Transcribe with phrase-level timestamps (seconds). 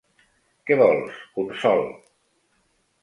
[0.69, 1.85] Què vols, Consol?